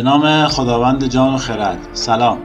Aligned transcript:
به 0.00 0.04
نام 0.04 0.48
خداوند 0.48 1.04
جان 1.04 1.34
و 1.34 1.38
خرد. 1.38 1.78
سلام. 1.92 2.38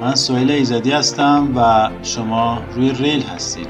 من 0.00 0.14
سویل 0.14 0.50
ایزدی 0.50 0.90
هستم 0.90 1.48
و 1.56 1.90
شما 2.02 2.62
روی 2.74 2.92
ریل 2.92 3.22
هستید. 3.22 3.68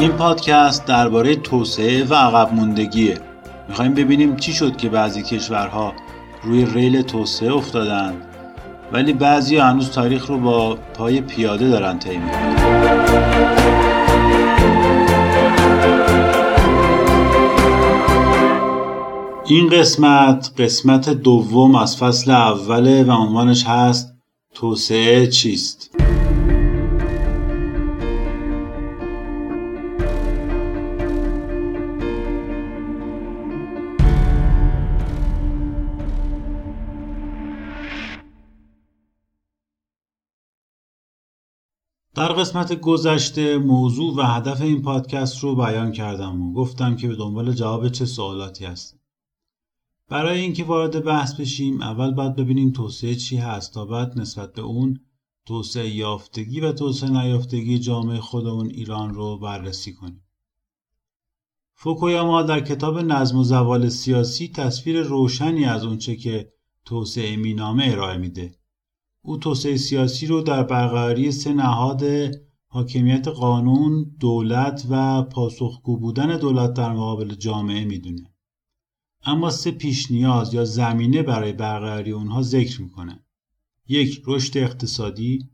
این 0.00 0.12
پادکست 0.12 0.86
درباره 0.86 1.36
توسعه 1.36 2.04
و 2.04 2.14
عقب 2.14 2.54
موندگیه. 2.54 3.18
می‌خوایم 3.68 3.94
ببینیم 3.94 4.36
چی 4.36 4.52
شد 4.52 4.76
که 4.76 4.88
بعضی 4.88 5.22
کشورها 5.22 5.92
روی 6.44 6.64
ریل 6.64 7.02
توسعه 7.02 7.54
افتادن 7.54 8.14
ولی 8.92 9.12
بعضی 9.12 9.56
هنوز 9.56 9.90
تاریخ 9.90 10.26
رو 10.26 10.38
با 10.38 10.78
پای 10.94 11.20
پیاده 11.20 11.68
دارن 11.68 11.98
طی 11.98 12.20
این 19.46 19.68
قسمت 19.68 20.50
قسمت 20.58 21.10
دوم 21.10 21.74
از 21.74 21.96
فصل 21.96 22.30
اوله 22.30 23.04
و 23.04 23.10
عنوانش 23.10 23.64
هست 23.66 24.14
توسعه 24.54 25.26
چیست؟ 25.26 26.03
در 42.14 42.32
قسمت 42.32 42.80
گذشته 42.80 43.58
موضوع 43.58 44.14
و 44.16 44.22
هدف 44.22 44.60
این 44.60 44.82
پادکست 44.82 45.38
رو 45.38 45.54
بیان 45.56 45.92
کردم 45.92 46.42
و 46.42 46.52
گفتم 46.52 46.96
که 46.96 47.08
به 47.08 47.16
دنبال 47.16 47.52
جواب 47.52 47.88
چه 47.88 48.06
سوالاتی 48.06 48.64
هست. 48.64 48.98
برای 50.08 50.40
اینکه 50.40 50.64
وارد 50.64 51.04
بحث 51.04 51.34
بشیم 51.34 51.82
اول 51.82 52.14
باید 52.14 52.36
ببینیم 52.36 52.70
توسعه 52.70 53.14
چی 53.14 53.36
هست 53.36 53.74
تا 53.74 53.84
بعد 53.84 54.20
نسبت 54.20 54.52
به 54.52 54.62
اون 54.62 55.00
توسعه 55.46 55.88
یافتگی 55.88 56.60
و 56.60 56.72
توسعه 56.72 57.10
نیافتگی 57.10 57.78
جامعه 57.78 58.20
خودمون 58.20 58.66
ایران 58.66 59.14
رو 59.14 59.38
بررسی 59.38 59.92
کنیم. 59.92 60.24
فوکویاما 61.74 62.42
در 62.42 62.60
کتاب 62.60 62.98
نظم 62.98 63.38
و 63.38 63.44
زوال 63.44 63.88
سیاسی 63.88 64.48
تصویر 64.48 65.02
روشنی 65.02 65.64
از 65.64 65.84
اونچه 65.84 66.16
که 66.16 66.52
توسعه 66.84 67.36
مینامه 67.36 67.84
ارائه 67.88 68.16
میده. 68.18 68.58
او 69.26 69.36
توسعه 69.36 69.76
سیاسی 69.76 70.26
رو 70.26 70.40
در 70.40 70.62
برقراری 70.62 71.32
سه 71.32 71.52
نهاد 71.54 72.04
حاکمیت 72.66 73.28
قانون، 73.28 74.16
دولت 74.20 74.86
و 74.90 75.22
پاسخگو 75.22 75.98
بودن 75.98 76.38
دولت 76.38 76.74
در 76.74 76.92
مقابل 76.92 77.34
جامعه 77.34 77.84
می‌دونه. 77.84 78.34
اما 79.24 79.50
سه 79.50 79.70
پیش 79.70 80.10
نیاز 80.10 80.54
یا 80.54 80.64
زمینه 80.64 81.22
برای 81.22 81.52
برقراری 81.52 82.12
اونها 82.12 82.42
ذکر 82.42 82.82
می‌کنه. 82.82 83.24
یک 83.88 84.22
رشد 84.26 84.58
اقتصادی، 84.58 85.50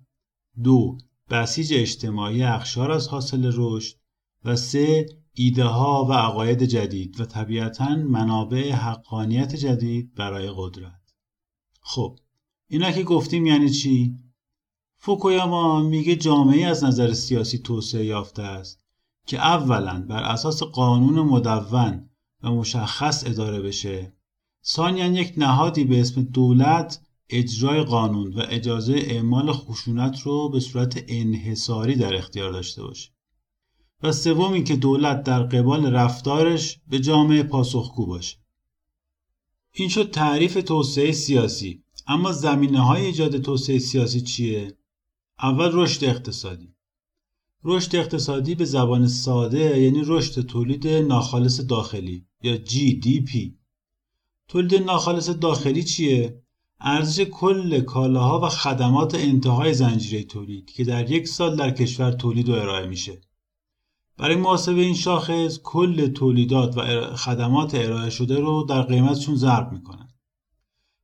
دو 0.62 0.98
بسیج 1.30 1.74
اجتماعی 1.74 2.42
اخشار 2.42 2.90
از 2.90 3.08
حاصل 3.08 3.52
رشد 3.54 3.96
و 4.44 4.56
سه 4.56 5.06
ایده 5.34 5.64
ها 5.64 6.04
و 6.04 6.12
عقاید 6.12 6.62
جدید 6.62 7.20
و 7.20 7.24
طبیعتا 7.24 7.96
منابع 7.96 8.72
حقانیت 8.72 9.56
جدید 9.56 10.14
برای 10.14 10.50
قدرت. 10.56 11.00
خب 11.80 12.18
اینا 12.72 12.92
که 12.92 13.02
گفتیم 13.02 13.46
یعنی 13.46 13.70
چی؟ 13.70 14.14
فوکویاما 14.96 15.82
میگه 15.82 16.16
جامعه 16.16 16.66
از 16.66 16.84
نظر 16.84 17.12
سیاسی 17.12 17.58
توسعه 17.58 18.04
یافته 18.04 18.42
است 18.42 18.84
که 19.26 19.38
اولا 19.38 20.04
بر 20.08 20.22
اساس 20.22 20.62
قانون 20.62 21.20
مدون 21.20 22.08
و 22.42 22.50
مشخص 22.50 23.26
اداره 23.26 23.60
بشه. 23.60 24.12
ثانیا 24.64 25.06
یک 25.06 25.34
نهادی 25.36 25.84
به 25.84 26.00
اسم 26.00 26.22
دولت 26.22 27.00
اجرای 27.28 27.82
قانون 27.82 28.32
و 28.32 28.42
اجازه 28.48 28.94
اعمال 28.94 29.52
خشونت 29.52 30.20
رو 30.20 30.48
به 30.48 30.60
صورت 30.60 31.04
انحصاری 31.08 31.94
در 31.94 32.14
اختیار 32.14 32.52
داشته 32.52 32.82
باشه. 32.82 33.10
و 34.02 34.12
سوم 34.12 34.52
اینکه 34.52 34.76
دولت 34.76 35.22
در 35.22 35.42
قبال 35.42 35.94
رفتارش 35.94 36.80
به 36.88 37.00
جامعه 37.00 37.42
پاسخگو 37.42 38.06
باشه. 38.06 38.36
این 39.72 39.88
شد 39.88 40.10
تعریف 40.10 40.54
توسعه 40.54 41.12
سیاسی. 41.12 41.84
اما 42.06 42.32
زمینه 42.32 42.80
های 42.80 43.06
ایجاد 43.06 43.38
توسعه 43.38 43.78
سیاسی 43.78 44.20
چیه؟ 44.20 44.78
اول 45.42 45.70
رشد 45.72 46.04
اقتصادی 46.04 46.74
رشد 47.64 47.96
اقتصادی 47.96 48.54
به 48.54 48.64
زبان 48.64 49.08
ساده 49.08 49.80
یعنی 49.80 50.02
رشد 50.06 50.46
تولید 50.46 50.88
ناخالص 50.88 51.60
داخلی 51.60 52.26
یا 52.42 52.56
GDP 52.56 53.50
تولید 54.48 54.74
ناخالص 54.74 55.30
داخلی 55.30 55.84
چیه؟ 55.84 56.42
ارزش 56.80 57.20
کل 57.20 57.80
کالاها 57.80 58.40
و 58.40 58.48
خدمات 58.48 59.14
انتهای 59.14 59.74
زنجیره 59.74 60.24
تولید 60.24 60.70
که 60.70 60.84
در 60.84 61.10
یک 61.10 61.28
سال 61.28 61.56
در 61.56 61.70
کشور 61.70 62.12
تولید 62.12 62.48
و 62.48 62.52
ارائه 62.52 62.86
میشه 62.86 63.20
برای 64.16 64.36
محاسبه 64.36 64.80
این 64.80 64.94
شاخص 64.94 65.58
کل 65.62 66.06
تولیدات 66.06 66.76
و 66.76 67.16
خدمات 67.16 67.74
ارائه 67.74 68.10
شده 68.10 68.40
رو 68.40 68.66
در 68.68 68.82
قیمتشون 68.82 69.36
ضرب 69.36 69.72
می‌کنن 69.72 70.09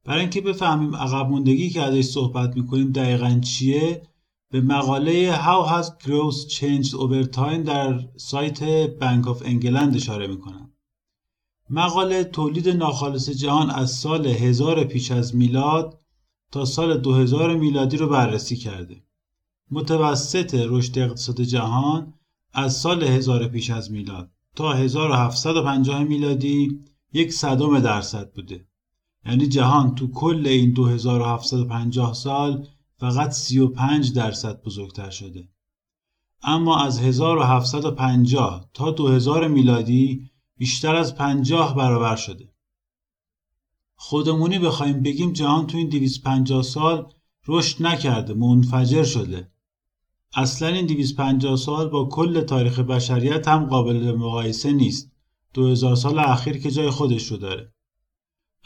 برای 0.06 0.20
اینکه 0.20 0.40
بفهمیم 0.40 0.96
عقب 0.96 1.28
موندگی 1.30 1.70
که 1.70 1.82
ازش 1.82 2.04
صحبت 2.04 2.56
می‌کنیم 2.56 2.92
دقیقا 2.92 3.40
چیه 3.40 4.02
به 4.50 4.60
مقاله 4.60 5.36
How 5.36 5.68
has 5.68 5.86
growth 5.86 6.52
changed 6.52 6.94
over 6.94 7.36
time 7.36 7.66
در 7.66 8.08
سایت 8.16 8.62
بانک 9.00 9.28
آف 9.28 9.42
انگلند 9.44 9.96
اشاره 9.96 10.26
می‌کنم. 10.26 10.72
مقاله 11.70 12.24
تولید 12.24 12.68
ناخالص 12.68 13.30
جهان 13.30 13.70
از 13.70 13.90
سال 13.90 14.26
1000 14.26 14.84
پیش 14.84 15.10
از 15.10 15.34
میلاد 15.34 16.00
تا 16.52 16.64
سال 16.64 16.98
2000 16.98 17.56
میلادی 17.56 17.96
رو 17.96 18.08
بررسی 18.08 18.56
کرده. 18.56 19.02
متوسط 19.70 20.54
رشد 20.54 20.98
اقتصاد 20.98 21.40
جهان 21.40 22.14
از 22.52 22.76
سال 22.76 23.04
1000 23.04 23.48
پیش 23.48 23.70
از 23.70 23.90
میلاد 23.92 24.30
تا 24.56 24.72
1750 24.72 26.04
میلادی 26.04 26.80
یک 27.12 27.32
صدم 27.32 27.80
درصد 27.80 28.32
بوده. 28.32 28.66
یعنی 29.26 29.46
جهان 29.46 29.94
تو 29.94 30.10
کل 30.10 30.46
این 30.46 30.72
2750 30.72 32.14
سال 32.14 32.66
فقط 32.98 33.30
35 33.30 34.12
درصد 34.12 34.62
بزرگتر 34.62 35.10
شده. 35.10 35.48
اما 36.42 36.78
از 36.78 37.00
1750 37.00 38.70
تا 38.74 38.90
2000 38.90 39.48
میلادی 39.48 40.30
بیشتر 40.56 40.94
از 40.94 41.14
50 41.14 41.76
برابر 41.76 42.16
شده. 42.16 42.52
خودمونی 43.96 44.58
بخوایم 44.58 45.02
بگیم 45.02 45.32
جهان 45.32 45.66
تو 45.66 45.78
این 45.78 45.88
250 45.88 46.62
سال 46.62 47.12
رشد 47.48 47.86
نکرده 47.86 48.34
منفجر 48.34 49.04
شده. 49.04 49.50
اصلا 50.34 50.68
این 50.68 50.86
250 50.86 51.56
سال 51.56 51.88
با 51.88 52.08
کل 52.08 52.40
تاریخ 52.40 52.78
بشریت 52.78 53.48
هم 53.48 53.66
قابل 53.66 54.12
مقایسه 54.16 54.72
نیست. 54.72 55.12
2000 55.54 55.96
سال 55.96 56.18
اخیر 56.18 56.58
که 56.58 56.70
جای 56.70 56.90
خودش 56.90 57.26
رو 57.30 57.36
داره. 57.36 57.72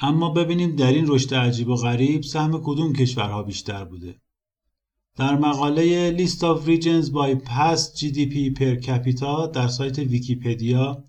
اما 0.00 0.30
ببینیم 0.30 0.76
در 0.76 0.92
این 0.92 1.04
رشد 1.08 1.34
عجیب 1.34 1.68
و 1.68 1.76
غریب 1.76 2.22
سهم 2.22 2.60
کدوم 2.64 2.92
کشورها 2.92 3.42
بیشتر 3.42 3.84
بوده. 3.84 4.20
در 5.16 5.38
مقاله 5.38 6.16
List 6.16 6.38
of 6.38 6.66
Regions 6.66 7.08
by 7.08 7.48
Past 7.48 7.98
GDP 7.98 8.34
per 8.58 8.80
Capita 8.86 9.48
در 9.52 9.68
سایت 9.68 9.98
ویکیپدیا 9.98 11.04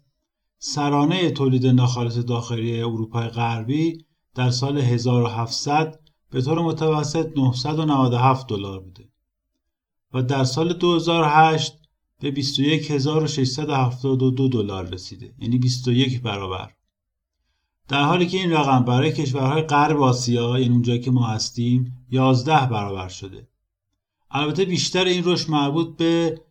سرانه 0.57 1.31
تولید 1.31 1.67
ناخالص 1.67 2.17
داخلی 2.17 2.81
اروپای 2.81 3.27
غربی 3.27 4.05
در 4.35 4.49
سال 4.49 4.77
1700 4.77 5.99
به 6.31 6.41
طور 6.41 6.61
متوسط 6.61 7.37
997 7.37 8.47
دلار 8.47 8.79
بوده 8.79 9.09
و 10.13 10.23
در 10.23 10.43
سال 10.43 10.73
2008 10.73 11.73
به 12.19 12.31
21672 12.31 14.47
دلار 14.47 14.89
رسیده 14.89 15.33
یعنی 15.39 15.57
21 15.57 16.21
برابر 16.21 16.71
در 17.91 18.03
حالی 18.03 18.27
که 18.27 18.37
این 18.37 18.51
رقم 18.51 18.85
برای 18.85 19.11
کشورهای 19.11 19.61
غرب 19.61 20.01
آسیا 20.01 20.59
یعنی 20.59 20.73
اونجایی 20.73 20.99
که 20.99 21.11
ما 21.11 21.27
هستیم 21.27 22.05
11 22.11 22.65
برابر 22.65 23.07
شده. 23.07 23.47
البته 24.31 24.65
بیشتر 24.65 25.05
این 25.05 25.23
رشد 25.25 25.49
مربوط 25.49 25.97
به 25.97 26.41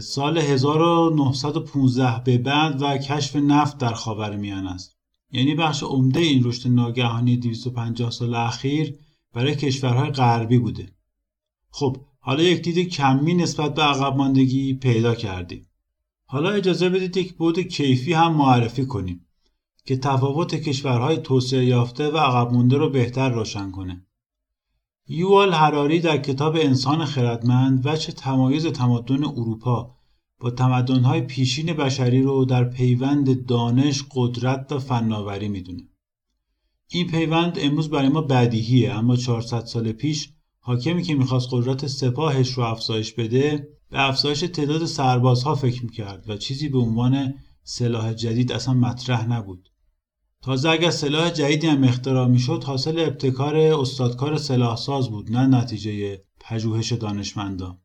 سال 0.00 0.38
1915 0.38 2.22
به 2.24 2.38
بعد 2.38 2.82
و 2.82 2.98
کشف 2.98 3.36
نفت 3.36 3.78
در 3.78 3.92
خاورمیانه 3.92 4.70
است. 4.70 4.96
یعنی 5.32 5.54
بخش 5.54 5.82
عمده 5.82 6.20
این 6.20 6.44
رشد 6.44 6.68
ناگهانی 6.68 7.36
250 7.36 8.10
سال 8.10 8.34
اخیر 8.34 8.98
برای 9.32 9.54
کشورهای 9.54 10.10
غربی 10.10 10.58
بوده. 10.58 10.92
خب 11.70 11.96
حالا 12.20 12.42
یک 12.42 12.62
دید 12.62 12.88
کمی 12.88 13.34
نسبت 13.34 13.74
به 13.74 13.82
عقب 13.82 14.16
ماندگی 14.16 14.74
پیدا 14.74 15.14
کردیم. 15.14 15.66
حالا 16.26 16.50
اجازه 16.50 16.88
بدید 16.88 17.16
یک 17.16 17.34
بود 17.34 17.60
کیفی 17.60 18.12
هم 18.12 18.34
معرفی 18.34 18.86
کنیم. 18.86 19.26
که 19.84 19.96
تفاوت 19.96 20.54
کشورهای 20.54 21.16
توسعه 21.16 21.64
یافته 21.64 22.08
و 22.08 22.16
عقب 22.16 22.52
مونده 22.52 22.76
رو 22.76 22.90
بهتر 22.90 23.28
روشن 23.28 23.70
کنه. 23.70 24.06
یوال 25.08 25.52
هراری 25.52 26.00
در 26.00 26.18
کتاب 26.18 26.56
انسان 26.56 27.04
خردمند 27.04 27.86
وچه 27.86 28.12
تمایز 28.12 28.66
تمدن 28.66 29.24
اروپا 29.24 29.96
با 30.40 30.50
تمدن‌های 30.50 31.20
پیشین 31.20 31.72
بشری 31.72 32.22
رو 32.22 32.44
در 32.44 32.64
پیوند 32.64 33.46
دانش، 33.46 34.04
قدرت 34.14 34.72
و 34.72 34.78
فناوری 34.78 35.48
می‌دونه. 35.48 35.88
این 36.88 37.06
پیوند 37.06 37.58
امروز 37.60 37.90
برای 37.90 38.08
ما 38.08 38.20
بدیهیه 38.20 38.92
اما 38.92 39.16
400 39.16 39.64
سال 39.64 39.92
پیش 39.92 40.32
حاکمی 40.60 41.02
که 41.02 41.14
می‌خواست 41.14 41.48
قدرت 41.50 41.86
سپاهش 41.86 42.52
رو 42.52 42.62
افزایش 42.62 43.12
بده 43.12 43.68
به 43.90 44.08
افزایش 44.08 44.40
تعداد 44.40 44.84
سربازها 44.84 45.54
فکر 45.54 45.84
می‌کرد 45.84 46.30
و 46.30 46.36
چیزی 46.36 46.68
به 46.68 46.78
عنوان 46.78 47.34
سلاح 47.62 48.12
جدید 48.12 48.52
اصلا 48.52 48.74
مطرح 48.74 49.26
نبود. 49.26 49.68
تازه 50.42 50.68
اگر 50.68 50.90
سلاح 50.90 51.30
جدیدی 51.30 51.66
هم 51.66 51.84
اختراع 51.84 52.28
می‌شد 52.28 52.64
حاصل 52.64 52.98
ابتکار 52.98 53.56
استادکار 53.56 54.38
سلاحساز 54.38 55.10
بود 55.10 55.32
نه 55.32 55.46
نتیجه 55.46 56.20
پژوهش 56.40 56.92
دانشمندان. 56.92 57.78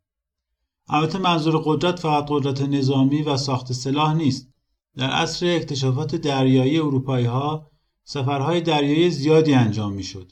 البته 0.89 1.17
منظور 1.17 1.61
قدرت 1.65 1.99
فقط 1.99 2.25
قدرت 2.29 2.61
نظامی 2.61 3.21
و 3.21 3.37
ساخت 3.37 3.73
سلاح 3.73 4.13
نیست. 4.13 4.49
در 4.95 5.09
عصر 5.09 5.55
اکتشافات 5.55 6.15
دریایی 6.15 6.79
اروپایی 6.79 7.25
ها 7.25 7.71
سفرهای 8.03 8.61
دریایی 8.61 9.09
زیادی 9.09 9.53
انجام 9.53 9.93
می‌شد. 9.93 10.31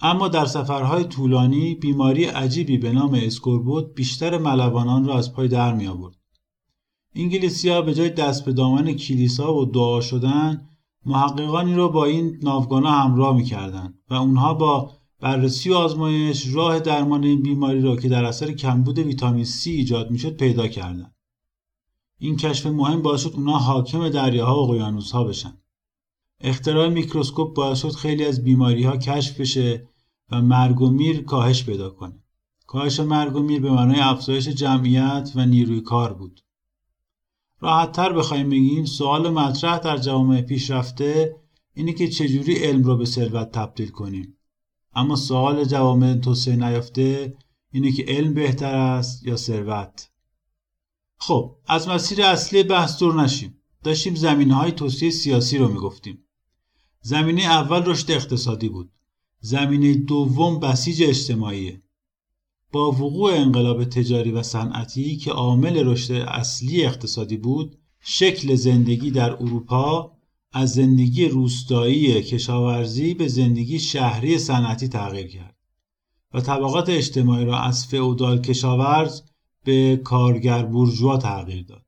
اما 0.00 0.28
در 0.28 0.46
سفرهای 0.46 1.04
طولانی 1.04 1.74
بیماری 1.74 2.24
عجیبی 2.24 2.78
به 2.78 2.92
نام 2.92 3.14
اسکوربوت 3.14 3.94
بیشتر 3.94 4.38
ملوانان 4.38 5.04
را 5.04 5.18
از 5.18 5.32
پای 5.32 5.48
در 5.48 5.74
می 5.74 5.86
آورد. 5.86 6.16
انگلیسی 7.14 7.68
ها 7.68 7.82
به 7.82 7.94
جای 7.94 8.10
دست 8.10 8.44
به 8.44 8.52
دامن 8.52 8.92
کلیسا 8.92 9.54
و 9.54 9.64
دعا 9.64 10.00
شدن 10.00 10.68
محققانی 11.08 11.74
را 11.74 11.88
با 11.88 12.04
این 12.04 12.38
ناوگانا 12.42 12.90
همراه 12.90 13.36
می 13.36 13.44
کردن 13.44 13.94
و 14.10 14.14
اونها 14.14 14.54
با 14.54 14.92
بررسی 15.20 15.70
و 15.70 15.74
آزمایش 15.74 16.54
راه 16.54 16.80
درمان 16.80 17.24
این 17.24 17.42
بیماری 17.42 17.82
را 17.82 17.96
که 17.96 18.08
در 18.08 18.24
اثر 18.24 18.52
کمبود 18.52 18.98
ویتامین 18.98 19.44
C 19.44 19.66
ایجاد 19.66 20.10
می‌شد 20.10 20.36
پیدا 20.36 20.68
کردند. 20.68 21.14
این 22.18 22.36
کشف 22.36 22.66
مهم 22.66 23.02
باعث 23.02 23.22
شد 23.22 23.32
اونها 23.34 23.58
حاکم 23.58 24.08
دریاها 24.08 24.56
و 24.56 24.70
اقیانوسها 24.70 25.24
بشن. 25.24 25.58
اختراع 26.40 26.88
میکروسکوپ 26.88 27.56
باعث 27.56 27.82
شد 27.82 27.92
خیلی 27.92 28.24
از 28.24 28.44
بیماری 28.44 28.82
ها 28.82 28.96
کشف 28.96 29.40
بشه 29.40 29.88
و 30.30 30.42
مرگ 30.42 30.80
و 30.80 30.90
میر 30.90 31.24
کاهش 31.24 31.64
پیدا 31.64 31.90
کنه. 31.90 32.22
کاهش 32.66 33.00
مرگ 33.00 33.36
و 33.36 33.40
میر 33.40 33.60
به 33.60 33.70
معنای 33.70 34.00
افزایش 34.00 34.48
جمعیت 34.48 35.32
و 35.34 35.46
نیروی 35.46 35.80
کار 35.80 36.12
بود. 36.12 36.40
راحت 37.60 37.92
تر 37.92 38.12
بخوایم 38.12 38.50
بگیم 38.50 38.84
سوال 38.84 39.30
مطرح 39.30 39.78
در 39.78 39.96
جوامع 39.98 40.40
پیشرفته 40.40 41.36
اینه 41.74 41.92
که 41.92 42.08
چجوری 42.08 42.54
علم 42.54 42.82
رو 42.82 42.96
به 42.96 43.04
ثروت 43.04 43.52
تبدیل 43.52 43.88
کنیم. 43.88 44.36
اما 44.94 45.16
سوال 45.16 45.64
جوامع 45.64 46.14
توسعه 46.14 46.56
نیافته 46.56 47.36
اینه 47.72 47.92
که 47.92 48.04
علم 48.08 48.34
بهتر 48.34 48.74
است 48.74 49.26
یا 49.26 49.36
ثروت. 49.36 50.10
خب 51.16 51.56
از 51.66 51.88
مسیر 51.88 52.22
اصلی 52.22 52.62
بحث 52.62 52.98
دور 52.98 53.22
نشیم. 53.22 53.54
داشتیم 53.84 54.14
زمینه 54.14 54.54
های 54.54 54.72
توسعه 54.72 55.10
سیاسی 55.10 55.58
رو 55.58 55.68
می‌گفتیم. 55.68 56.24
زمینه 57.00 57.42
اول 57.42 57.84
رشد 57.84 58.10
اقتصادی 58.10 58.68
بود. 58.68 58.90
زمینه 59.40 59.94
دوم 59.94 60.60
بسیج 60.60 61.02
اجتماعیه. 61.02 61.82
با 62.72 62.90
وقوع 62.90 63.32
انقلاب 63.32 63.84
تجاری 63.84 64.30
و 64.30 64.42
صنعتی 64.42 65.16
که 65.16 65.30
عامل 65.30 65.76
رشد 65.86 66.12
اصلی 66.12 66.84
اقتصادی 66.84 67.36
بود، 67.36 67.78
شکل 68.00 68.54
زندگی 68.54 69.10
در 69.10 69.32
اروپا 69.32 70.18
از 70.52 70.72
زندگی 70.72 71.28
روستایی 71.28 72.22
کشاورزی 72.22 73.14
به 73.14 73.28
زندگی 73.28 73.78
شهری 73.78 74.38
صنعتی 74.38 74.88
تغییر 74.88 75.26
کرد 75.26 75.56
و 76.34 76.40
طبقات 76.40 76.88
اجتماعی 76.88 77.44
را 77.44 77.58
از 77.58 77.86
فئودال 77.86 78.40
کشاورز 78.40 79.22
به 79.64 80.00
کارگر 80.04 80.66
بورژوا 80.66 81.16
تغییر 81.16 81.64
داد. 81.64 81.86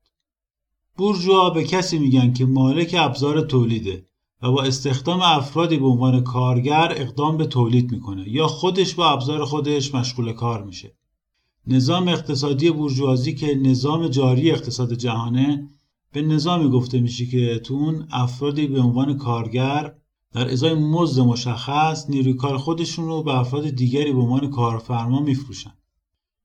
بورژوا 0.97 1.49
به 1.49 1.63
کسی 1.63 1.99
میگن 1.99 2.33
که 2.33 2.45
مالک 2.45 2.95
ابزار 2.99 3.41
تولیده 3.41 4.07
و 4.41 4.51
با 4.51 4.63
استخدام 4.63 5.21
افرادی 5.21 5.77
به 5.77 5.87
عنوان 5.87 6.23
کارگر 6.23 6.93
اقدام 6.97 7.37
به 7.37 7.45
تولید 7.45 7.91
می‌کنه 7.91 8.29
یا 8.29 8.47
خودش 8.47 8.95
با 8.95 9.09
ابزار 9.09 9.45
خودش 9.45 9.95
مشغول 9.95 10.33
کار 10.33 10.63
میشه. 10.63 10.95
نظام 11.67 12.07
اقتصادی 12.07 12.71
بورژوازی 12.71 13.33
که 13.33 13.55
نظام 13.55 14.07
جاری 14.07 14.51
اقتصاد 14.51 14.93
جهانه 14.93 15.69
به 16.13 16.21
نظامی 16.21 16.69
گفته 16.69 16.99
میشه 16.99 17.25
که 17.25 17.59
تو 17.59 17.73
اون 17.73 18.07
افرادی 18.11 18.67
به 18.67 18.79
عنوان 18.79 19.17
کارگر 19.17 19.93
در 20.33 20.51
ازای 20.51 20.73
مزد 20.73 21.21
مشخص 21.21 22.09
نیروی 22.09 22.33
کار 22.33 22.57
خودشون 22.57 23.05
رو 23.05 23.23
به 23.23 23.39
افراد 23.39 23.69
دیگری 23.69 24.13
به 24.13 24.19
عنوان 24.19 24.49
کارفرما 24.49 25.19
میفروشن. 25.19 25.73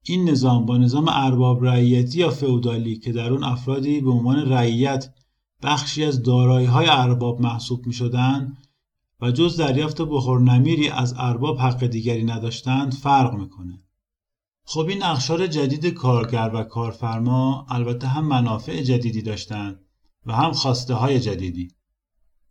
این 0.02 0.30
نظام 0.30 0.66
با 0.66 0.78
نظام 0.78 1.08
ارباب 1.08 1.64
رعیتی 1.64 2.18
یا 2.18 2.30
فئودالی 2.30 2.96
که 2.96 3.12
در 3.12 3.32
اون 3.32 3.44
افرادی 3.44 4.00
به 4.00 4.10
عنوان 4.10 4.52
رعیت 4.52 5.14
بخشی 5.62 6.04
از 6.04 6.22
دارایی 6.22 6.66
های 6.66 6.86
ارباب 6.88 7.40
محسوب 7.40 7.86
می 7.86 7.92
شدن 7.92 8.56
و 9.20 9.30
جز 9.30 9.56
دریافت 9.56 10.02
بخور 10.02 10.40
نمیری 10.40 10.88
از 10.88 11.14
ارباب 11.16 11.58
حق 11.58 11.86
دیگری 11.86 12.24
نداشتند 12.24 12.94
فرق 12.94 13.34
می‌کنه. 13.34 13.82
خب 14.64 14.86
این 14.88 15.02
اخشار 15.02 15.46
جدید 15.46 15.86
کارگر 15.86 16.50
و 16.54 16.62
کارفرما 16.62 17.66
البته 17.68 18.06
هم 18.06 18.26
منافع 18.26 18.82
جدیدی 18.82 19.22
داشتند 19.22 19.80
و 20.26 20.32
هم 20.32 20.52
خواسته 20.52 20.94
های 20.94 21.20
جدیدی. 21.20 21.68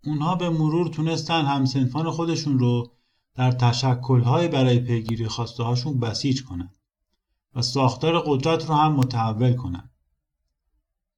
اونها 0.04 0.36
به 0.36 0.50
مرور 0.50 0.88
تونستن 0.88 1.46
همسنفان 1.46 2.12
خودشون 2.12 2.60
رو 2.60 2.92
در 3.36 3.52
تشکلهای 3.52 4.48
برای 4.48 4.80
پیگیری 4.80 5.28
خواسته 5.28 5.64
هاشون 5.64 6.00
بسیج 6.00 6.44
کنن 6.44 6.70
و 7.56 7.62
ساختار 7.62 8.20
قدرت 8.20 8.66
رو 8.70 8.76
هم 8.76 8.94
متحول 8.94 9.54
کنن. 9.54 9.90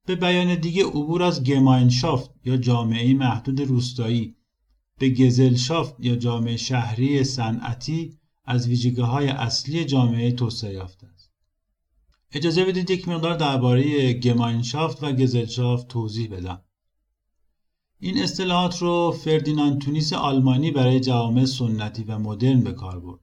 به 0.07 0.15
بیان 0.15 0.55
دیگه 0.55 0.85
عبور 0.85 1.23
از 1.23 1.43
گماینشافت 1.43 2.31
یا 2.45 2.57
جامعه 2.57 3.13
محدود 3.13 3.61
روستایی 3.61 4.35
به 4.99 5.09
گزلشافت 5.09 5.95
یا 5.99 6.15
جامعه 6.15 6.57
شهری 6.57 7.23
صنعتی 7.23 8.17
از 8.45 8.67
ویژگی 8.67 9.01
های 9.01 9.27
اصلی 9.27 9.85
جامعه 9.85 10.31
توسعه 10.31 10.73
یافته 10.73 11.07
است. 11.07 11.31
اجازه 12.31 12.65
بدید 12.65 12.89
یک 12.89 13.07
مقدار 13.07 13.37
درباره 13.37 14.13
گماینشافت 14.13 15.03
و 15.03 15.11
گزلشافت 15.11 15.87
توضیح 15.87 16.29
بدم. 16.29 16.61
این 17.99 18.17
اصطلاحات 18.17 18.81
رو 18.81 19.11
فردیناند 19.11 19.81
تونیس 19.81 20.13
آلمانی 20.13 20.71
برای 20.71 20.99
جوامع 20.99 21.45
سنتی 21.45 22.03
و 22.03 22.19
مدرن 22.19 22.61
به 22.61 22.73
کار 22.73 22.99
برد. 22.99 23.19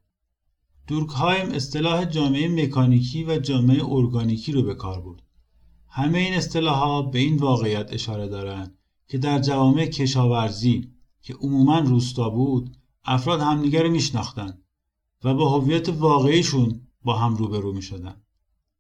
دورکهایم 0.87 1.50
اصطلاح 1.50 2.05
جامعه 2.05 2.49
مکانیکی 2.49 3.25
و 3.25 3.38
جامعه 3.38 3.85
ارگانیکی 3.85 4.53
رو 4.53 4.62
به 4.62 4.75
کار 4.75 5.00
برد. 5.00 5.24
همه 5.97 6.19
این 6.19 6.35
اصطلاحات 6.35 7.11
به 7.11 7.19
این 7.19 7.37
واقعیت 7.37 7.93
اشاره 7.93 8.29
دارند 8.29 8.79
که 9.09 9.19
در 9.19 9.39
جوامع 9.39 9.87
کشاورزی 9.87 10.91
که 11.23 11.35
عموما 11.35 11.79
روستا 11.79 12.31
بود 12.31 12.77
افراد 13.05 13.41
همدیگر 13.41 13.89
میشناختند 13.89 14.63
و 15.25 15.35
با 15.35 15.51
هویت 15.51 15.89
واقعیشون 15.89 16.81
با 17.03 17.19
هم 17.19 17.37
روبرو 17.37 17.73
می 17.73 17.83
شدن. 17.83 18.17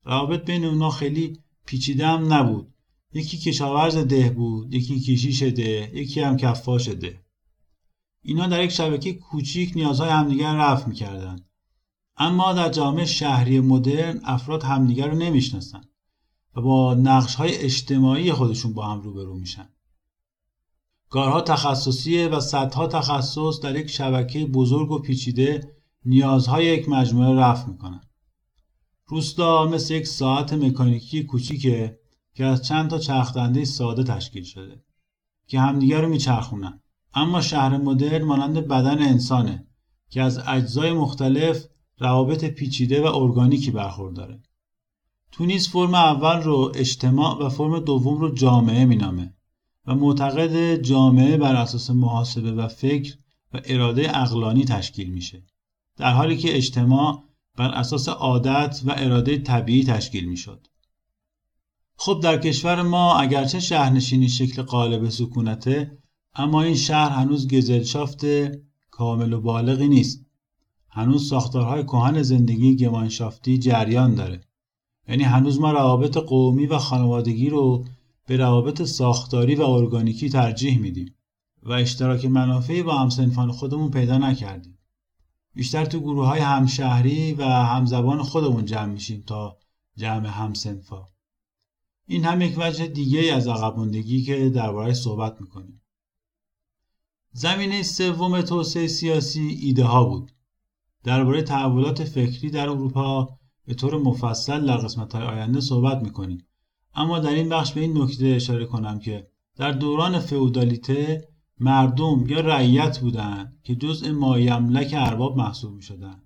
روابط 0.04 0.44
بین 0.44 0.64
اونا 0.64 0.90
خیلی 0.90 1.38
پیچیده 1.66 2.06
هم 2.06 2.32
نبود. 2.32 2.74
یکی 3.12 3.38
کشاورز 3.38 3.96
ده 3.96 4.30
بود، 4.30 4.74
یکی 4.74 5.00
کشیش 5.00 5.42
ده، 5.42 5.90
یکی 5.94 6.20
هم 6.20 6.36
کفاش 6.36 6.88
ده. 6.88 7.20
اینا 8.22 8.46
در 8.46 8.64
یک 8.64 8.70
شبکه 8.70 9.12
کوچیک 9.12 9.72
نیازهای 9.76 10.10
همدیگر 10.10 10.54
رفت 10.54 10.88
می‌کردن. 10.88 11.40
اما 12.16 12.52
در 12.52 12.68
جامعه 12.68 13.04
شهری 13.04 13.60
مدرن 13.60 14.20
افراد 14.24 14.62
همدیگر 14.62 15.08
رو 15.08 15.18
نمی‌شناسن 15.18 15.80
و 16.56 16.60
با 16.60 16.94
نقش 16.94 17.34
های 17.34 17.56
اجتماعی 17.56 18.32
خودشون 18.32 18.72
با 18.72 18.86
هم 18.86 19.00
روبرو 19.00 19.34
میشن. 19.34 19.68
کارها 21.08 21.40
تخصصیه 21.40 22.28
و 22.28 22.40
صدها 22.40 22.86
تخصص 22.86 23.60
در 23.62 23.76
یک 23.76 23.90
شبکه 23.90 24.46
بزرگ 24.46 24.90
و 24.90 24.98
پیچیده 24.98 25.76
نیازهای 26.04 26.66
یک 26.66 26.88
مجموعه 26.88 27.40
رفع 27.40 27.68
می‌کنن. 27.68 28.00
روستا 29.06 29.66
مثل 29.66 29.94
یک 29.94 30.06
ساعت 30.06 30.52
مکانیکی 30.52 31.24
کوچیکه 31.24 31.98
که 32.34 32.44
از 32.44 32.62
چند 32.66 32.90
تا 32.90 32.98
چرخدنده 32.98 33.64
ساده 33.64 34.02
تشکیل 34.02 34.44
شده 34.44 34.82
که 35.46 35.60
همدیگر 35.60 36.00
رو 36.00 36.08
میچرخونن. 36.08 36.80
اما 37.14 37.40
شهر 37.40 37.76
مدرن 37.76 38.24
مانند 38.24 38.68
بدن 38.68 39.02
انسانه 39.02 39.66
که 40.10 40.22
از 40.22 40.38
اجزای 40.46 40.92
مختلف 40.92 41.64
روابط 41.98 42.44
پیچیده 42.44 43.02
و 43.02 43.14
ارگانیکی 43.14 43.70
برخورداره. 43.70 44.42
تونیس 45.36 45.68
فرم 45.68 45.94
اول 45.94 46.42
رو 46.42 46.72
اجتماع 46.74 47.44
و 47.44 47.48
فرم 47.48 47.78
دوم 47.80 48.18
رو 48.18 48.34
جامعه 48.34 48.84
مینامه 48.84 49.34
و 49.86 49.94
معتقد 49.94 50.76
جامعه 50.76 51.36
بر 51.36 51.56
اساس 51.56 51.90
محاسبه 51.90 52.52
و 52.52 52.68
فکر 52.68 53.16
و 53.54 53.60
اراده 53.64 54.18
اقلانی 54.18 54.64
تشکیل 54.64 55.10
میشه. 55.10 55.42
در 55.96 56.10
حالی 56.12 56.36
که 56.36 56.56
اجتماع 56.56 57.24
بر 57.56 57.68
اساس 57.68 58.08
عادت 58.08 58.80
و 58.84 58.94
اراده 58.96 59.38
طبیعی 59.38 59.84
تشکیل 59.84 60.24
می 60.24 60.36
شد. 60.36 60.66
خب 61.96 62.20
در 62.22 62.38
کشور 62.38 62.82
ما 62.82 63.14
اگرچه 63.14 63.60
شهرنشینی 63.60 64.28
شکل 64.28 64.62
قالب 64.62 65.08
سکونته 65.08 65.98
اما 66.34 66.62
این 66.62 66.74
شهر 66.74 67.10
هنوز 67.10 67.54
گزلشافت 67.54 68.24
کامل 68.90 69.32
و 69.32 69.40
بالغی 69.40 69.88
نیست. 69.88 70.26
هنوز 70.88 71.28
ساختارهای 71.28 71.82
کهن 71.82 72.22
زندگی 72.22 72.76
گمانشافتی 72.76 73.58
جریان 73.58 74.14
داره 74.14 74.40
یعنی 75.08 75.22
هنوز 75.22 75.60
ما 75.60 75.72
روابط 75.72 76.16
قومی 76.16 76.66
و 76.66 76.78
خانوادگی 76.78 77.50
رو 77.50 77.84
به 78.26 78.36
روابط 78.36 78.82
ساختاری 78.82 79.54
و 79.54 79.62
ارگانیکی 79.62 80.28
ترجیح 80.28 80.78
میدیم 80.78 81.14
و 81.62 81.72
اشتراک 81.72 82.24
منافعی 82.24 82.82
با 82.82 82.98
همسنفان 82.98 83.52
خودمون 83.52 83.90
پیدا 83.90 84.18
نکردیم. 84.18 84.78
بیشتر 85.54 85.84
تو 85.84 86.00
گروه 86.00 86.26
های 86.26 86.40
همشهری 86.40 87.32
و 87.32 87.44
همزبان 87.44 88.22
خودمون 88.22 88.64
جمع 88.64 88.92
میشیم 88.92 89.24
تا 89.26 89.58
جمع 89.96 90.26
همسنفا. 90.26 91.08
این 92.06 92.24
هم 92.24 92.40
یک 92.40 92.54
وجه 92.58 92.86
دیگه 92.86 93.34
از 93.34 93.48
عقب 93.48 93.92
که 94.26 94.50
درباره 94.50 94.94
صحبت 94.94 95.40
می‌کنیم. 95.40 95.80
زمینه 97.32 97.82
سوم 97.82 98.40
توسعه 98.40 98.86
سیاسی 98.86 99.40
ایده 99.40 99.84
ها 99.84 100.04
بود. 100.04 100.32
درباره 101.04 101.42
تحولات 101.42 102.04
فکری 102.04 102.50
در 102.50 102.68
اروپا 102.68 103.38
به 103.66 103.74
طور 103.74 103.98
مفصل 103.98 104.66
در 104.66 104.76
قسمت 104.76 105.14
های 105.14 105.24
آینده 105.24 105.60
صحبت 105.60 106.02
می‌کنیم 106.02 106.46
اما 106.94 107.18
در 107.18 107.30
این 107.30 107.48
بخش 107.48 107.72
به 107.72 107.80
این 107.80 108.02
نکته 108.02 108.26
اشاره 108.26 108.66
کنم 108.66 108.98
که 108.98 109.26
در 109.56 109.72
دوران 109.72 110.18
فئودالیته 110.18 111.28
مردم 111.60 112.26
یا 112.26 112.40
رعیت 112.40 112.98
بودند 112.98 113.60
که 113.62 113.74
جزء 113.74 114.12
مایملک 114.12 114.94
ارباب 114.98 115.36
محسوب 115.36 115.74
می 115.74 115.82
شدن. 115.82 116.22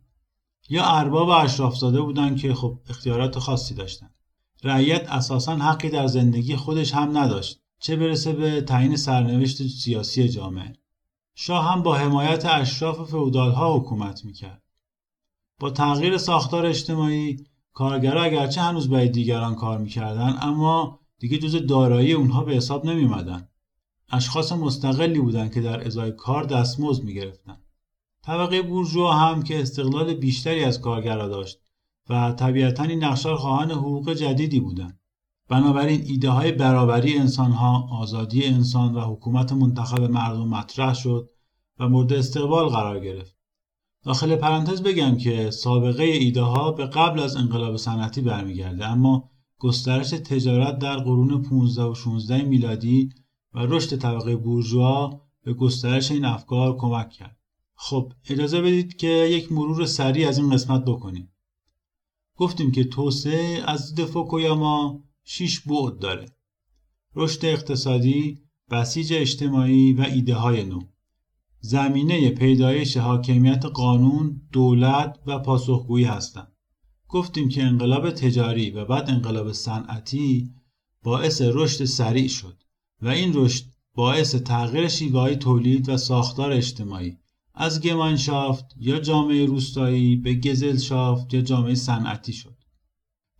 یا 0.70 0.84
ارباب 0.84 1.28
اشرافزاده 1.28 2.00
بودند 2.00 2.38
که 2.38 2.54
خب 2.54 2.80
اختیارات 2.88 3.38
خاصی 3.38 3.74
داشتند. 3.74 4.14
رعیت 4.64 5.08
اساسا 5.08 5.56
حقی 5.56 5.90
در 5.90 6.06
زندگی 6.06 6.56
خودش 6.56 6.94
هم 6.94 7.18
نداشت 7.18 7.60
چه 7.80 7.96
برسه 7.96 8.32
به 8.32 8.60
تعیین 8.60 8.96
سرنوشت 8.96 9.66
سیاسی 9.66 10.28
جامعه. 10.28 10.72
شاه 11.34 11.72
هم 11.72 11.82
با 11.82 11.94
حمایت 11.94 12.44
اشراف 12.44 13.10
ها 13.34 13.78
حکومت 13.78 14.24
می‌کرد. 14.24 14.62
با 15.60 15.70
تغییر 15.70 16.18
ساختار 16.18 16.66
اجتماعی 16.66 17.46
کارگرها 17.72 18.22
اگرچه 18.22 18.60
هنوز 18.60 18.88
برای 18.88 19.08
دیگران 19.08 19.54
کار 19.54 19.78
می‌کردن 19.78 20.38
اما 20.40 21.00
دیگه 21.18 21.38
جز 21.38 21.66
دارایی 21.66 22.12
اونها 22.12 22.44
به 22.44 22.54
حساب 22.54 22.86
نمیمدن. 22.86 23.48
اشخاص 24.10 24.52
مستقلی 24.52 25.20
بودند 25.20 25.54
که 25.54 25.60
در 25.60 25.86
ازای 25.86 26.12
کار 26.12 26.44
دستمزد 26.44 27.04
می‌گرفتند. 27.04 27.64
طبقه 28.22 28.62
بورژوا 28.62 29.12
هم 29.12 29.42
که 29.42 29.60
استقلال 29.60 30.14
بیشتری 30.14 30.64
از 30.64 30.80
کارگرها 30.80 31.28
داشت 31.28 31.58
و 32.10 32.32
طبیعتا 32.32 32.82
این 32.82 33.04
نقشار 33.04 33.36
خواهان 33.36 33.70
حقوق 33.70 34.12
جدیدی 34.12 34.60
بودند. 34.60 35.00
بنابراین 35.48 36.02
ایده 36.06 36.30
های 36.30 36.52
برابری 36.52 37.18
انسان 37.18 37.52
ها، 37.52 37.88
آزادی 37.92 38.44
انسان 38.44 38.94
و 38.94 39.00
حکومت 39.00 39.52
منتخب 39.52 40.00
مردم 40.00 40.48
مطرح 40.48 40.94
شد 40.94 41.30
و 41.78 41.88
مورد 41.88 42.12
استقبال 42.12 42.68
قرار 42.68 43.00
گرفت. 43.00 43.37
داخل 44.04 44.36
پرانتز 44.36 44.82
بگم 44.82 45.16
که 45.16 45.50
سابقه 45.50 46.02
ایده 46.02 46.42
ها 46.42 46.72
به 46.72 46.86
قبل 46.86 47.20
از 47.20 47.36
انقلاب 47.36 47.76
صنعتی 47.76 48.20
برمیگرده 48.20 48.86
اما 48.86 49.30
گسترش 49.58 50.10
تجارت 50.10 50.78
در 50.78 50.96
قرون 50.96 51.42
15 51.42 51.82
و 51.82 51.94
16 51.94 52.42
میلادی 52.42 53.10
و 53.54 53.58
رشد 53.58 53.96
طبقه 53.96 54.36
بورژوا 54.36 55.20
به 55.44 55.54
گسترش 55.54 56.10
این 56.10 56.24
افکار 56.24 56.76
کمک 56.76 57.10
کرد. 57.10 57.36
خب 57.74 58.12
اجازه 58.30 58.60
بدید 58.60 58.96
که 58.96 59.08
یک 59.08 59.52
مرور 59.52 59.86
سریع 59.86 60.28
از 60.28 60.38
این 60.38 60.50
قسمت 60.50 60.84
بکنیم. 60.84 61.32
گفتیم 62.36 62.70
که 62.70 62.84
توسعه 62.84 63.62
از 63.66 63.94
دید 63.94 64.04
فوکویاما 64.04 65.04
6 65.24 65.60
بعد 65.60 65.98
داره. 65.98 66.26
رشد 67.14 67.44
اقتصادی، 67.44 68.38
بسیج 68.70 69.12
اجتماعی 69.12 69.92
و 69.92 70.00
ایده 70.00 70.34
های 70.34 70.64
نو. 70.64 70.80
زمینه 71.60 72.30
پیدایش 72.30 72.96
حاکمیت 72.96 73.64
قانون، 73.64 74.40
دولت 74.52 75.18
و 75.26 75.38
پاسخگویی 75.38 76.04
هستند. 76.04 76.52
گفتیم 77.08 77.48
که 77.48 77.62
انقلاب 77.62 78.10
تجاری 78.10 78.70
و 78.70 78.84
بعد 78.84 79.10
انقلاب 79.10 79.52
صنعتی 79.52 80.50
باعث 81.02 81.42
رشد 81.44 81.84
سریع 81.84 82.28
شد 82.28 82.62
و 83.02 83.08
این 83.08 83.32
رشد 83.34 83.64
باعث 83.94 84.34
تغییر 84.34 84.88
شیوه 84.88 85.34
تولید 85.34 85.88
و 85.88 85.96
ساختار 85.96 86.52
اجتماعی 86.52 87.16
از 87.54 87.80
گمانشافت 87.80 88.64
یا 88.76 89.00
جامعه 89.00 89.46
روستایی 89.46 90.16
به 90.16 90.34
گزلشافت 90.34 91.34
یا 91.34 91.40
جامعه 91.40 91.74
صنعتی 91.74 92.32
شد. 92.32 92.56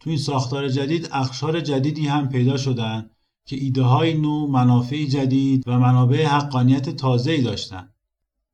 تو 0.00 0.10
این 0.10 0.18
ساختار 0.18 0.68
جدید 0.68 1.08
اخشار 1.12 1.60
جدیدی 1.60 2.06
هم 2.06 2.28
پیدا 2.28 2.56
شدند 2.56 3.10
که 3.46 3.56
ایده 3.56 3.82
های 3.82 4.14
نو 4.14 4.46
منافع 4.46 5.04
جدید 5.04 5.64
و 5.66 5.78
منابع 5.78 6.26
حقانیت 6.26 6.90
تازه‌ای 6.90 7.42
داشتند. 7.42 7.94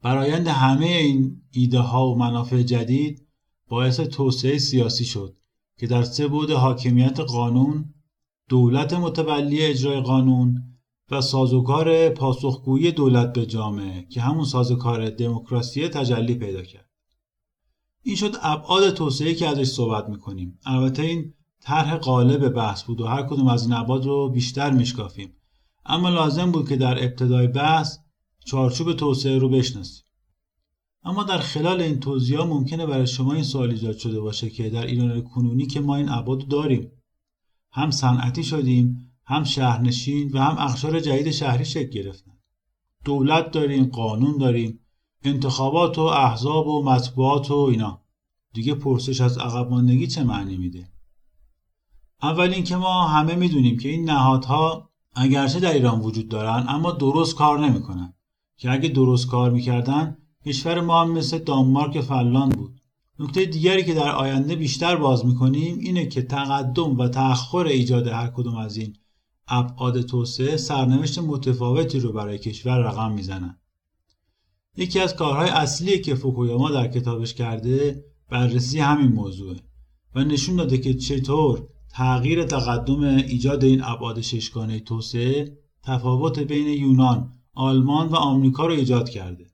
برایند 0.04 0.48
همه 0.48 0.86
این 0.86 1.42
ایده 1.50 1.78
ها 1.78 2.10
و 2.10 2.18
منافع 2.18 2.62
جدید 2.62 3.26
باعث 3.68 4.00
توسعه 4.00 4.58
سیاسی 4.58 5.04
شد 5.04 5.36
که 5.78 5.86
در 5.86 6.02
سه 6.02 6.28
بود 6.28 6.50
حاکمیت 6.50 7.20
قانون، 7.20 7.94
دولت 8.48 8.92
متولی 8.92 9.62
اجرای 9.62 10.00
قانون 10.00 10.62
و 11.10 11.20
سازوکار 11.20 12.08
پاسخگویی 12.08 12.92
دولت 12.92 13.32
به 13.32 13.46
جامعه 13.46 14.06
که 14.10 14.20
همون 14.20 14.44
سازوکار 14.44 15.10
دموکراسی 15.10 15.88
تجلی 15.88 16.34
پیدا 16.34 16.62
کرد. 16.62 16.90
این 18.02 18.16
شد 18.16 18.36
ابعاد 18.42 18.90
توسعه 18.90 19.34
که 19.34 19.48
ازش 19.48 19.66
صحبت 19.66 20.08
می‌کنیم. 20.08 20.58
البته 20.66 21.02
این 21.02 21.34
طرح 21.60 21.96
قالب 21.96 22.48
بحث 22.48 22.82
بود 22.82 23.00
و 23.00 23.06
هر 23.06 23.22
کدوم 23.22 23.48
از 23.48 23.62
این 23.62 23.72
ابعاد 23.72 24.06
رو 24.06 24.30
بیشتر 24.30 24.70
میشکافیم. 24.70 25.36
اما 25.86 26.08
لازم 26.08 26.50
بود 26.50 26.68
که 26.68 26.76
در 26.76 27.04
ابتدای 27.04 27.46
بحث 27.46 27.98
چارچوب 28.44 28.92
توسعه 28.92 29.38
رو 29.38 29.48
بشناسیم. 29.48 30.04
اما 31.04 31.22
در 31.24 31.38
خلال 31.38 31.80
این 31.80 32.00
توضیح 32.00 32.40
ممکنه 32.40 32.86
برای 32.86 33.06
شما 33.06 33.32
این 33.32 33.42
سوال 33.42 33.70
ایجاد 33.70 33.96
شده 33.96 34.20
باشه 34.20 34.50
که 34.50 34.70
در 34.70 34.86
ایران 34.86 35.22
کنونی 35.22 35.66
که 35.66 35.80
ما 35.80 35.96
این 35.96 36.08
ابعاد 36.08 36.48
داریم 36.48 36.92
هم 37.72 37.90
صنعتی 37.90 38.44
شدیم 38.44 39.10
هم 39.24 39.44
شهرنشین 39.44 40.30
و 40.32 40.38
هم 40.38 40.56
اخشار 40.58 41.00
جدید 41.00 41.30
شهری 41.30 41.64
شکل 41.64 41.90
گرفتن. 41.90 42.32
دولت 43.04 43.50
داریم 43.50 43.84
قانون 43.84 44.38
داریم 44.38 44.80
انتخابات 45.22 45.98
و 45.98 46.02
احزاب 46.02 46.66
و 46.66 46.84
مطبوعات 46.84 47.50
و 47.50 47.54
اینا. 47.54 48.00
دیگه 48.52 48.74
پرسش 48.74 49.20
از 49.20 49.38
عقب 49.38 49.70
ماندگی 49.70 50.06
چه 50.06 50.24
معنی 50.24 50.56
میده؟ 50.56 50.88
اول 52.22 52.50
اینکه 52.50 52.76
ما 52.76 53.08
همه 53.08 53.34
می‌دونیم 53.34 53.76
که 53.78 53.88
این 53.88 54.10
نهادها 54.10 54.90
اگرچه 55.14 55.60
در 55.60 55.72
ایران 55.72 56.00
وجود 56.00 56.28
دارن 56.28 56.64
اما 56.68 56.92
درست 56.92 57.34
کار 57.34 57.68
نمی‌کنن. 57.68 58.14
که 58.56 58.70
اگه 58.72 58.88
درست 58.88 59.26
کار 59.26 59.50
می‌کردن 59.50 60.16
کشور 60.46 60.80
ما 60.80 61.00
هم 61.00 61.12
مثل 61.12 61.38
دانمارک 61.38 62.00
فلان 62.00 62.48
بود. 62.48 62.80
نکته 63.18 63.44
دیگری 63.44 63.84
که 63.84 63.94
در 63.94 64.10
آینده 64.10 64.56
بیشتر 64.56 64.96
باز 64.96 65.26
می‌کنیم 65.26 65.78
اینه 65.78 66.06
که 66.06 66.22
تقدم 66.22 66.98
و 66.98 67.08
تأخر 67.08 67.66
ایجاد 67.66 68.06
هر 68.06 68.26
کدوم 68.26 68.56
از 68.56 68.76
این 68.76 68.96
ابعاد 69.48 70.02
توسعه 70.02 70.56
سرنوشت 70.56 71.18
متفاوتی 71.18 71.98
رو 72.00 72.12
برای 72.12 72.38
کشور 72.38 72.78
رقم 72.78 73.12
می‌زنن. 73.12 73.58
یکی 74.76 75.00
از 75.00 75.16
کارهای 75.16 75.48
اصلی 75.48 76.00
که 76.00 76.14
فوکویاما 76.14 76.70
در 76.70 76.88
کتابش 76.88 77.34
کرده 77.34 78.04
بررسی 78.30 78.80
همین 78.80 79.12
موضوعه 79.12 79.56
و 80.14 80.24
نشون 80.24 80.56
داده 80.56 80.78
که 80.78 80.94
چطور 80.94 81.68
تغییر 81.90 82.44
تقدم 82.44 83.02
ایجاد 83.02 83.64
این 83.64 83.82
ابعاد 83.84 84.20
ششگانه 84.20 84.80
توسعه 84.80 85.58
تفاوت 85.82 86.38
بین 86.38 86.68
یونان، 86.68 87.32
آلمان 87.54 88.08
و 88.08 88.14
آمریکا 88.14 88.66
رو 88.66 88.72
ایجاد 88.72 89.08
کرده. 89.08 89.46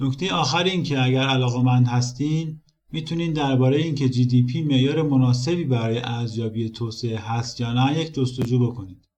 نکته 0.00 0.34
آخر 0.34 0.64
این 0.64 0.82
که 0.82 1.02
اگر 1.02 1.22
علاقمند 1.22 1.86
هستین 1.86 2.60
می‌تونین 2.92 3.32
درباره 3.32 3.76
اینکه 3.76 4.08
جی 4.08 4.26
دی 4.26 4.42
پی 4.42 4.62
معیار 4.62 5.02
مناسبی 5.02 5.64
برای 5.64 5.98
ارزیابی 5.98 6.70
توسعه 6.70 7.18
هست 7.18 7.60
یا 7.60 7.72
نه 7.72 8.00
یک 8.00 8.14
جستجو 8.14 8.58
بکنید. 8.58 9.08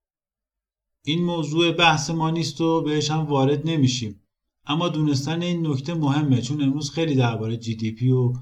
این 1.05 1.25
موضوع 1.25 1.73
بحث 1.73 2.11
ما 2.11 2.31
نیست 2.31 2.61
و 2.61 2.83
بهش 2.83 3.11
هم 3.11 3.19
وارد 3.19 3.71
نمیشیم. 3.71 4.21
اما 4.67 4.89
دونستن 4.89 5.43
این 5.43 5.67
نکته 5.67 5.95
مهمه 5.95 6.41
چون 6.41 6.63
امروز 6.63 6.91
خیلی 6.91 7.15
درباره 7.15 7.57
جی 7.57 7.75
دی 7.75 7.93
پی 7.93 8.11
و 8.11 8.33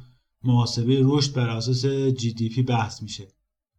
محاسبه 0.45 1.01
رشد 1.03 1.35
بر 1.35 1.49
اساس 1.49 1.87
جی 1.87 2.33
دی 2.33 2.49
پی 2.49 2.63
بحث 2.63 3.03
میشه. 3.03 3.29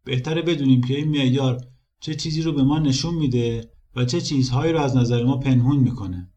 بهتره 0.04 0.42
بدونیم 0.42 0.80
که 0.80 0.96
این 0.96 1.08
معیار 1.08 1.66
چه 2.00 2.14
چیزی 2.14 2.42
رو 2.42 2.52
به 2.52 2.62
ما 2.62 2.78
نشون 2.78 3.14
میده 3.14 3.70
و 3.96 4.04
چه 4.04 4.20
چیزهایی 4.20 4.72
رو 4.72 4.80
از 4.80 4.96
نظر 4.96 5.24
ما 5.24 5.36
پنهون 5.36 5.76
می‌کنه. 5.76 6.30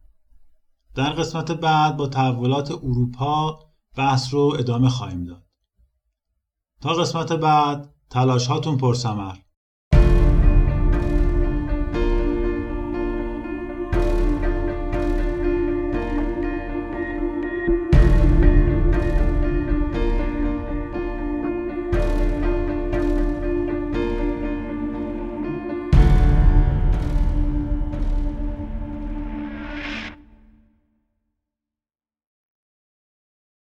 در 0.95 1.09
قسمت 1.09 1.51
بعد 1.51 1.97
با 1.97 2.07
تحولات 2.07 2.71
اروپا 2.71 3.59
بحث 3.95 4.33
رو 4.33 4.55
ادامه 4.59 4.89
خواهیم 4.89 5.23
داد. 5.23 5.43
تا 6.81 6.93
قسمت 6.93 7.33
بعد 7.33 7.93
تلاش 8.09 8.47
هاتون 8.47 8.77
پرسمر. 8.77 9.35